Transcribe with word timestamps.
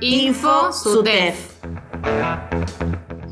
Info 0.00 0.70
SUTEF. 0.72 1.62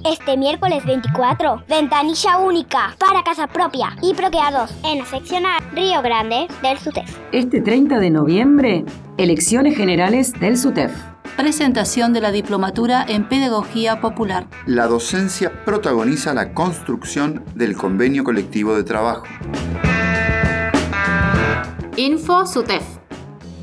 Este 0.03 0.37
miércoles 0.39 0.83
24, 0.87 1.63
ventanilla 1.69 2.39
única 2.39 2.97
para 2.99 3.23
casa 3.23 3.47
propia 3.47 3.95
y 4.01 4.15
Procrear 4.15 4.67
en 4.83 5.01
la 5.01 5.05
seccional 5.05 5.63
Río 5.75 6.01
Grande 6.01 6.49
del 6.63 6.79
SUTEF. 6.79 7.19
Este 7.33 7.61
30 7.61 7.99
de 7.99 8.09
noviembre, 8.09 8.85
elecciones 9.19 9.77
generales 9.77 10.33
del 10.41 10.57
SUTEF. 10.57 10.91
Presentación 11.37 12.15
de 12.15 12.23
la 12.23 12.33
diplomatura 12.33 13.05
en 13.07 13.29
Pedagogía 13.29 14.01
Popular. 14.01 14.47
La 14.65 14.87
docencia 14.87 15.65
protagoniza 15.67 16.33
la 16.33 16.55
construcción 16.55 17.45
del 17.55 17.77
convenio 17.77 18.25
colectivo 18.25 18.75
de 18.75 18.85
trabajo. 18.85 19.25
Info 21.97 22.47
SUTEF. 22.47 23.04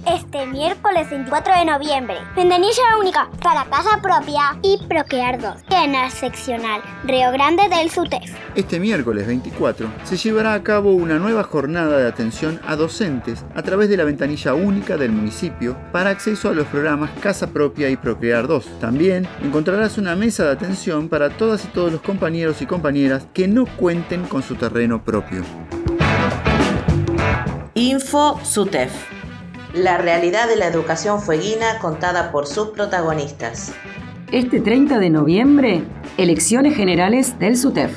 Este 0.07 0.47
miércoles 0.47 1.09
24 1.11 1.59
de 1.59 1.65
noviembre, 1.65 2.15
ventanilla 2.35 2.97
única 2.99 3.29
para 3.43 3.65
casa 3.65 4.01
propia 4.01 4.57
y 4.63 4.79
Procrear 4.87 5.39
2 5.39 5.53
en 5.69 5.91
la 5.91 6.09
seccional 6.09 6.81
Río 7.03 7.31
Grande 7.31 7.69
del 7.69 7.91
SUTEF. 7.91 8.33
Este 8.55 8.79
miércoles 8.79 9.27
24 9.27 9.91
se 10.03 10.17
llevará 10.17 10.55
a 10.55 10.63
cabo 10.63 10.93
una 10.93 11.19
nueva 11.19 11.43
jornada 11.43 11.99
de 11.99 12.07
atención 12.07 12.59
a 12.65 12.75
docentes 12.75 13.45
a 13.53 13.61
través 13.61 13.89
de 13.89 13.97
la 13.97 14.03
ventanilla 14.03 14.55
única 14.55 14.97
del 14.97 15.11
municipio 15.11 15.77
para 15.91 16.09
acceso 16.09 16.49
a 16.49 16.53
los 16.53 16.65
programas 16.67 17.11
Casa 17.19 17.47
Propia 17.47 17.89
y 17.89 17.95
Procrear 17.95 18.47
2. 18.47 18.79
También 18.79 19.27
encontrarás 19.43 19.99
una 19.99 20.15
mesa 20.15 20.45
de 20.45 20.51
atención 20.51 21.09
para 21.09 21.29
todas 21.29 21.63
y 21.63 21.67
todos 21.67 21.91
los 21.91 22.01
compañeros 22.01 22.61
y 22.61 22.65
compañeras 22.65 23.27
que 23.33 23.47
no 23.47 23.65
cuenten 23.65 24.25
con 24.25 24.41
su 24.41 24.55
terreno 24.55 25.03
propio. 25.03 25.43
Info 27.75 28.39
SUTEF. 28.43 29.10
La 29.73 29.97
realidad 29.97 30.49
de 30.49 30.57
la 30.57 30.67
educación 30.67 31.21
fueguina 31.21 31.79
contada 31.79 32.33
por 32.33 32.45
sus 32.45 32.69
protagonistas. 32.71 33.73
Este 34.29 34.59
30 34.59 34.99
de 34.99 35.09
noviembre, 35.09 35.83
elecciones 36.17 36.75
generales 36.75 37.39
del 37.39 37.55
SUTEF. 37.55 37.93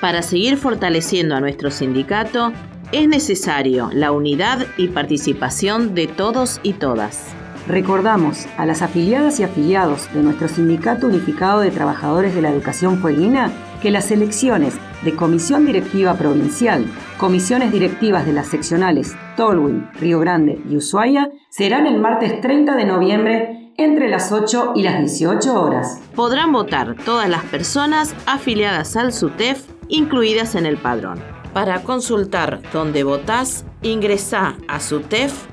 Para 0.00 0.22
seguir 0.22 0.56
fortaleciendo 0.56 1.34
a 1.34 1.40
nuestro 1.40 1.72
sindicato, 1.72 2.52
es 2.92 3.08
necesario 3.08 3.90
la 3.92 4.12
unidad 4.12 4.64
y 4.76 4.88
participación 4.88 5.96
de 5.96 6.06
todos 6.06 6.60
y 6.62 6.74
todas. 6.74 7.26
Recordamos 7.66 8.46
a 8.56 8.64
las 8.64 8.80
afiliadas 8.80 9.40
y 9.40 9.42
afiliados 9.42 10.08
de 10.14 10.22
nuestro 10.22 10.46
Sindicato 10.46 11.08
Unificado 11.08 11.60
de 11.60 11.72
Trabajadores 11.72 12.32
de 12.32 12.42
la 12.42 12.50
Educación 12.50 12.98
Fueguina 13.00 13.50
que 13.82 13.90
las 13.90 14.12
elecciones 14.12 14.74
de 15.04 15.14
Comisión 15.14 15.66
Directiva 15.66 16.14
Provincial, 16.14 16.84
Comisiones 17.18 17.72
Directivas 17.72 18.26
de 18.26 18.32
las 18.32 18.48
seccionales 18.48 19.16
Tolwyn, 19.36 19.88
Río 20.00 20.20
Grande 20.20 20.60
y 20.68 20.76
Ushuaia 20.76 21.30
serán 21.50 21.86
el 21.86 22.00
martes 22.00 22.40
30 22.40 22.76
de 22.76 22.84
noviembre 22.84 23.72
entre 23.76 24.08
las 24.08 24.32
8 24.32 24.72
y 24.74 24.82
las 24.82 24.98
18 24.98 25.62
horas. 25.62 26.00
Podrán 26.14 26.52
votar 26.52 26.96
todas 27.04 27.28
las 27.28 27.44
personas 27.44 28.14
afiliadas 28.26 28.96
al 28.96 29.12
SUTEF 29.12 29.64
incluidas 29.88 30.54
en 30.54 30.66
el 30.66 30.76
padrón. 30.76 31.18
Para 31.52 31.82
consultar 31.82 32.60
dónde 32.72 33.04
votás, 33.04 33.64
ingresa 33.82 34.56
a 34.68 34.80
sutef.org. 34.80 35.48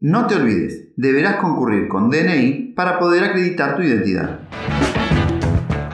No 0.00 0.26
te 0.26 0.34
olvides, 0.34 0.88
deberás 0.96 1.36
concurrir 1.36 1.88
con 1.88 2.08
DNI 2.08 2.72
para 2.74 2.98
poder 2.98 3.24
acreditar 3.24 3.76
tu 3.76 3.82
identidad. 3.82 4.40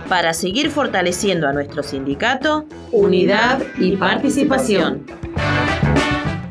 Para 0.09 0.35
seguir 0.35 0.71
fortaleciendo 0.71 1.49
a 1.49 1.53
nuestro 1.53 1.83
sindicato, 1.83 2.67
unidad 2.93 3.61
y 3.77 3.97
participación. 3.97 5.05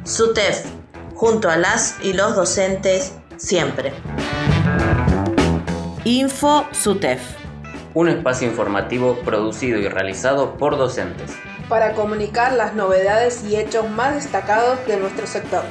SUTEF, 0.03 0.66
junto 1.14 1.50
a 1.50 1.56
las 1.56 1.95
y 2.03 2.12
los 2.12 2.36
docentes, 2.36 3.16
siempre. 3.38 3.94
Info 6.03 6.66
SUTEF. 6.73 7.22
Un 7.94 8.09
espacio 8.09 8.45
informativo 8.45 9.20
producido 9.23 9.80
y 9.80 9.88
realizado 9.88 10.58
por 10.58 10.78
docentes. 10.78 11.38
Para 11.69 11.94
comunicar 11.94 12.52
las 12.52 12.75
novedades 12.75 13.46
y 13.46 13.56
hechos 13.56 13.90
más 13.90 14.16
destacados 14.16 14.85
de 14.85 14.97
nuestro 14.97 15.28
sector. 15.28 15.63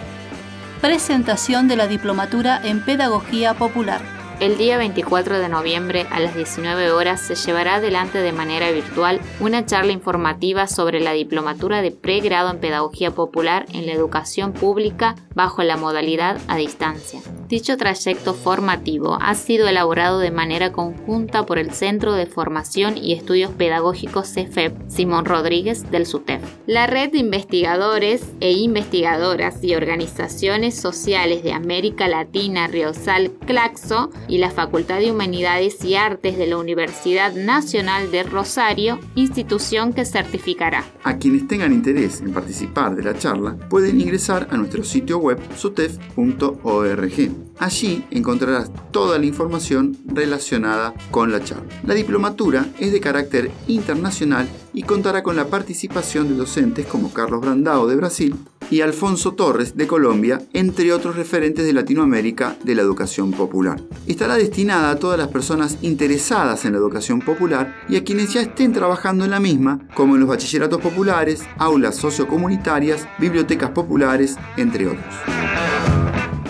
Presentación 0.80 1.68
de 1.68 1.76
la 1.76 1.86
diplomatura 1.86 2.58
en 2.64 2.82
Pedagogía 2.82 3.52
Popular. 3.52 4.13
El 4.40 4.58
día 4.58 4.78
24 4.78 5.38
de 5.38 5.48
noviembre 5.48 6.06
a 6.10 6.18
las 6.18 6.34
19 6.34 6.90
horas 6.90 7.20
se 7.20 7.36
llevará 7.36 7.76
adelante 7.76 8.18
de 8.18 8.32
manera 8.32 8.70
virtual 8.72 9.20
una 9.38 9.64
charla 9.64 9.92
informativa 9.92 10.66
sobre 10.66 11.00
la 11.00 11.12
diplomatura 11.12 11.82
de 11.82 11.92
pregrado 11.92 12.50
en 12.50 12.58
Pedagogía 12.58 13.12
Popular 13.12 13.66
en 13.72 13.86
la 13.86 13.92
educación 13.92 14.52
pública 14.52 15.14
bajo 15.34 15.62
la 15.62 15.76
modalidad 15.76 16.40
a 16.48 16.56
distancia. 16.56 17.20
Dicho 17.48 17.76
trayecto 17.76 18.32
formativo 18.32 19.18
ha 19.20 19.34
sido 19.34 19.68
elaborado 19.68 20.18
de 20.18 20.30
manera 20.30 20.72
conjunta 20.72 21.44
por 21.44 21.58
el 21.58 21.72
Centro 21.72 22.14
de 22.14 22.26
Formación 22.26 22.96
y 22.96 23.12
Estudios 23.12 23.50
Pedagógicos 23.52 24.32
CEFEP 24.32 24.74
Simón 24.88 25.26
Rodríguez 25.26 25.90
del 25.90 26.06
SUTEF. 26.06 26.40
La 26.66 26.86
red 26.86 27.12
de 27.12 27.18
investigadores 27.18 28.32
e 28.40 28.52
investigadoras 28.52 29.62
y 29.62 29.74
organizaciones 29.74 30.74
sociales 30.74 31.42
de 31.42 31.52
América 31.52 32.08
Latina 32.08 32.66
Riosal 32.66 33.32
Claxo 33.46 34.10
y 34.26 34.38
la 34.38 34.50
Facultad 34.50 35.00
de 35.00 35.12
Humanidades 35.12 35.84
y 35.84 35.96
Artes 35.96 36.38
de 36.38 36.46
la 36.46 36.56
Universidad 36.56 37.34
Nacional 37.34 38.10
de 38.10 38.22
Rosario, 38.22 38.98
institución 39.16 39.92
que 39.92 40.06
certificará. 40.06 40.84
A 41.02 41.18
quienes 41.18 41.46
tengan 41.46 41.72
interés 41.72 42.20
en 42.20 42.32
participar 42.32 42.96
de 42.96 43.02
la 43.02 43.18
charla 43.18 43.56
pueden 43.68 44.00
ingresar 44.00 44.48
a 44.50 44.56
nuestro 44.56 44.82
sitio 44.82 45.18
web 45.18 45.38
sutef.org. 45.56 47.43
Allí 47.58 48.04
encontrarás 48.10 48.70
toda 48.90 49.18
la 49.18 49.26
información 49.26 49.96
relacionada 50.06 50.94
con 51.10 51.32
la 51.32 51.42
charla. 51.42 51.64
La 51.84 51.94
diplomatura 51.94 52.66
es 52.78 52.92
de 52.92 53.00
carácter 53.00 53.50
internacional 53.68 54.48
y 54.72 54.82
contará 54.82 55.22
con 55.22 55.36
la 55.36 55.46
participación 55.46 56.28
de 56.28 56.34
docentes 56.34 56.86
como 56.86 57.12
Carlos 57.12 57.40
Brandao 57.40 57.86
de 57.86 57.96
Brasil 57.96 58.36
y 58.70 58.80
Alfonso 58.80 59.32
Torres 59.32 59.76
de 59.76 59.86
Colombia, 59.86 60.42
entre 60.52 60.92
otros 60.92 61.16
referentes 61.16 61.64
de 61.64 61.72
Latinoamérica 61.72 62.56
de 62.64 62.74
la 62.74 62.82
educación 62.82 63.32
popular. 63.32 63.80
Estará 64.06 64.36
destinada 64.36 64.90
a 64.90 64.98
todas 64.98 65.18
las 65.18 65.28
personas 65.28 65.78
interesadas 65.82 66.64
en 66.64 66.72
la 66.72 66.78
educación 66.78 67.20
popular 67.20 67.74
y 67.88 67.96
a 67.96 68.04
quienes 68.04 68.32
ya 68.32 68.40
estén 68.40 68.72
trabajando 68.72 69.24
en 69.24 69.30
la 69.30 69.40
misma, 69.40 69.86
como 69.94 70.14
en 70.14 70.20
los 70.20 70.28
bachilleratos 70.28 70.80
populares, 70.80 71.42
aulas 71.58 71.96
sociocomunitarias, 71.96 73.06
bibliotecas 73.18 73.70
populares, 73.70 74.36
entre 74.56 74.88
otros. 74.88 75.14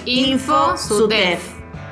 Info 0.07 0.77
SUTEF. 0.77 1.41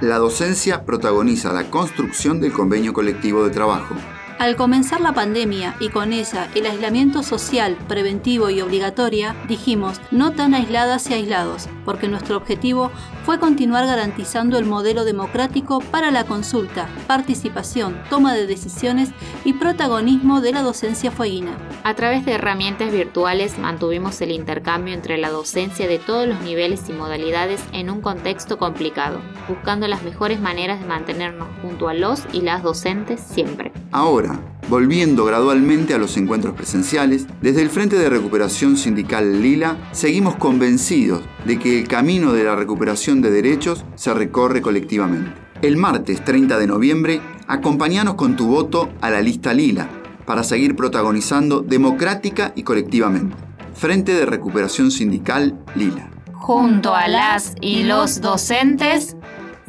La 0.03 0.19
docencia 0.19 0.85
protagoniza 0.85 1.51
la 1.51 1.71
construcción 1.71 2.41
del 2.43 2.53
convenio 2.53 2.93
colectivo 2.93 3.43
de 3.43 3.51
trabajo. 3.51 3.95
Al 4.43 4.57
comenzar 4.57 5.01
la 5.01 5.13
pandemia 5.13 5.77
y 5.79 5.89
con 5.89 6.13
ella 6.13 6.49
el 6.57 6.67
aislamiento 6.67 7.23
social, 7.23 7.79
preventivo 7.87 8.51
y 8.51 8.61
obligatoria, 8.61 9.37
dijimos 9.47 10.01
no 10.11 10.33
tan 10.33 10.53
aisladas 10.53 11.09
y 11.09 11.15
aislados, 11.15 11.69
porque 11.85 12.09
nuestro 12.09 12.39
objetivo 12.39 12.91
fue 13.25 13.39
continuar 13.39 13.87
garantizando 13.87 14.59
el 14.59 14.65
modelo 14.65 15.05
democrático 15.05 15.79
para 15.79 16.11
la 16.11 16.25
consulta, 16.25 16.89
participación, 17.07 18.03
toma 18.11 18.35
de 18.35 18.49
decisiones 18.49 19.11
y 19.45 19.53
protagonismo 19.53 20.41
de 20.41 20.51
la 20.51 20.63
docencia 20.63 21.13
fueguina. 21.13 21.57
A 21.85 21.95
través 21.95 22.25
de 22.25 22.33
herramientas 22.33 22.91
virtuales 22.91 23.61
mantuvimos 23.61 24.21
el 24.23 24.33
intercambio 24.33 24.93
entre 24.93 25.19
la 25.19 25.31
docencia 25.31 25.87
de 25.87 26.01
todos 26.01 26.27
los 26.27 26.41
niveles 26.41 26.89
y 26.89 26.93
modalidades 26.93 27.63
en 27.73 27.91
un 27.91 28.01
contexto 28.01 28.59
complicado, 28.59 29.21
buscando 29.49 29.87
las 29.87 30.03
mejores 30.03 30.41
maneras 30.41 30.81
de 30.81 30.87
mantenernos 30.87 31.47
junto 31.63 31.89
a 31.89 31.95
los 31.95 32.25
y 32.33 32.41
las 32.41 32.65
docentes 32.65 33.21
siempre. 33.21 33.71
Ahora, 33.93 34.32
volviendo 34.73 35.27
gradualmente 35.27 35.93
a 35.93 35.99
los 35.99 36.17
encuentros 36.17 36.55
presenciales, 36.55 37.27
desde 37.43 37.61
el 37.61 37.69
Frente 37.69 37.99
de 37.99 38.09
Recuperación 38.09 38.79
Sindical 38.79 39.43
Lila, 39.43 39.77
seguimos 39.93 40.37
convencidos 40.37 41.21
de 41.45 41.59
que 41.59 41.81
el 41.81 41.89
camino 41.89 42.33
de 42.33 42.45
la 42.45 42.57
recuperación 42.57 43.21
de 43.21 43.31
derechos 43.31 43.85
se 43.97 44.15
recorre 44.15 44.63
colectivamente. 44.63 45.31
El 45.61 45.77
martes 45.77 46.25
30 46.25 46.59
de 46.59 46.67
noviembre, 46.67 47.21
acompáñanos 47.47 48.15
con 48.15 48.35
tu 48.35 48.47
voto 48.47 48.89
a 49.03 49.11
la 49.11 49.21
lista 49.21 49.53
Lila 49.53 49.91
para 50.25 50.43
seguir 50.43 50.75
protagonizando 50.75 51.61
democrática 51.61 52.55
y 52.57 52.63
colectivamente. 52.63 53.37
Frente 53.75 54.15
de 54.15 54.25
Recuperación 54.25 54.91
Sindical 54.91 55.63
Lila. 55.75 56.09
Junto 56.33 56.95
a 56.95 57.09
las 57.09 57.57
y 57.61 57.83
los 57.83 58.23
docentes, 58.23 59.19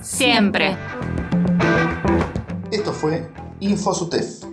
siempre. 0.01 0.77
Esto 2.71 2.93
fue 2.93 3.29
InfoSutef. 3.59 4.52